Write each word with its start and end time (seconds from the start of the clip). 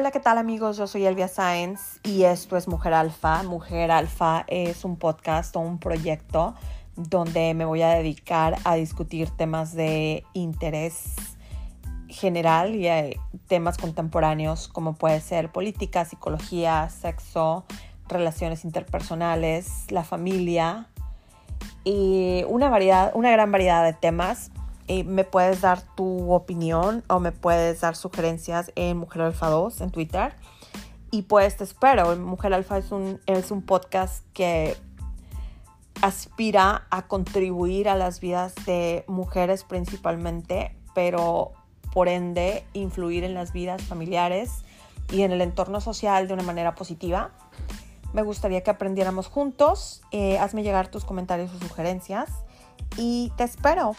Hola, 0.00 0.12
¿qué 0.12 0.20
tal 0.20 0.38
amigos? 0.38 0.76
Yo 0.76 0.86
soy 0.86 1.06
Elvia 1.06 1.26
Sáenz 1.26 1.98
y 2.04 2.22
esto 2.22 2.56
es 2.56 2.68
Mujer 2.68 2.94
Alfa. 2.94 3.42
Mujer 3.42 3.90
Alfa 3.90 4.44
es 4.46 4.84
un 4.84 4.96
podcast 4.96 5.56
o 5.56 5.58
un 5.58 5.80
proyecto 5.80 6.54
donde 6.94 7.52
me 7.54 7.64
voy 7.64 7.82
a 7.82 7.88
dedicar 7.88 8.58
a 8.62 8.76
discutir 8.76 9.28
temas 9.30 9.74
de 9.74 10.22
interés 10.34 11.14
general 12.06 12.76
y 12.76 12.86
eh, 12.86 13.18
temas 13.48 13.76
contemporáneos 13.76 14.68
como 14.68 14.94
puede 14.94 15.20
ser 15.20 15.50
política, 15.50 16.04
psicología, 16.04 16.88
sexo, 16.90 17.64
relaciones 18.06 18.64
interpersonales, 18.64 19.90
la 19.90 20.04
familia 20.04 20.86
y 21.82 22.44
una 22.46 22.68
variedad, 22.68 23.10
una 23.14 23.32
gran 23.32 23.50
variedad 23.50 23.82
de 23.82 23.94
temas 23.94 24.52
me 25.06 25.24
puedes 25.24 25.60
dar 25.60 25.82
tu 25.94 26.32
opinión 26.32 27.04
o 27.08 27.20
me 27.20 27.32
puedes 27.32 27.80
dar 27.80 27.96
sugerencias 27.96 28.72
en 28.74 28.96
Mujer 28.96 29.22
Alfa 29.22 29.48
2 29.48 29.80
en 29.82 29.90
Twitter. 29.90 30.34
Y 31.10 31.22
pues 31.22 31.56
te 31.56 31.64
espero. 31.64 32.14
Mujer 32.16 32.54
Alfa 32.54 32.78
es 32.78 32.90
un, 32.90 33.20
es 33.26 33.50
un 33.50 33.62
podcast 33.62 34.24
que 34.32 34.76
aspira 36.02 36.86
a 36.90 37.06
contribuir 37.06 37.88
a 37.88 37.96
las 37.96 38.20
vidas 38.20 38.54
de 38.66 39.04
mujeres 39.08 39.64
principalmente, 39.64 40.76
pero 40.94 41.52
por 41.92 42.08
ende 42.08 42.64
influir 42.74 43.24
en 43.24 43.34
las 43.34 43.52
vidas 43.52 43.82
familiares 43.82 44.64
y 45.10 45.22
en 45.22 45.32
el 45.32 45.40
entorno 45.40 45.80
social 45.80 46.28
de 46.28 46.34
una 46.34 46.42
manera 46.42 46.74
positiva. 46.74 47.30
Me 48.12 48.22
gustaría 48.22 48.62
que 48.62 48.70
aprendiéramos 48.70 49.28
juntos. 49.28 50.02
Eh, 50.12 50.38
hazme 50.38 50.62
llegar 50.62 50.88
tus 50.88 51.04
comentarios 51.04 51.50
o 51.54 51.58
sugerencias 51.58 52.30
y 52.96 53.32
te 53.36 53.44
espero. 53.44 53.94